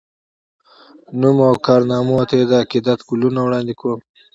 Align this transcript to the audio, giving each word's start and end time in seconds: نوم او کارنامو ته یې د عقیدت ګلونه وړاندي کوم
نوم 1.19 1.37
او 1.49 1.55
کارنامو 1.65 2.17
ته 2.29 2.33
یې 2.39 2.45
د 2.49 2.53
عقیدت 2.63 2.99
ګلونه 3.09 3.39
وړاندي 3.43 3.73
کوم 3.79 3.99